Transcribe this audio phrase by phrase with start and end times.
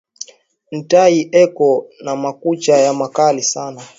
[0.77, 1.69] Ntayi eko
[2.03, 3.81] na makucha ya makali sana